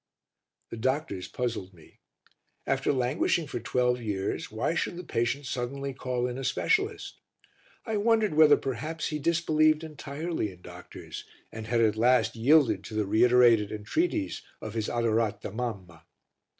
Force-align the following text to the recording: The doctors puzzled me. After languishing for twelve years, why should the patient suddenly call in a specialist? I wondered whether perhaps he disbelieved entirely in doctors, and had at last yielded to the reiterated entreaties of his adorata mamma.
The 0.71 0.77
doctors 0.77 1.27
puzzled 1.27 1.75
me. 1.75 1.99
After 2.65 2.91
languishing 2.91 3.45
for 3.45 3.59
twelve 3.59 4.01
years, 4.01 4.49
why 4.51 4.73
should 4.73 4.97
the 4.97 5.03
patient 5.03 5.45
suddenly 5.45 5.93
call 5.93 6.25
in 6.25 6.39
a 6.39 6.43
specialist? 6.43 7.21
I 7.85 7.97
wondered 7.97 8.33
whether 8.33 8.57
perhaps 8.57 9.09
he 9.09 9.19
disbelieved 9.19 9.83
entirely 9.83 10.51
in 10.51 10.63
doctors, 10.63 11.25
and 11.51 11.67
had 11.67 11.81
at 11.81 11.97
last 11.97 12.35
yielded 12.35 12.83
to 12.85 12.95
the 12.95 13.05
reiterated 13.05 13.71
entreaties 13.71 14.41
of 14.59 14.73
his 14.73 14.87
adorata 14.89 15.51
mamma. 15.53 16.03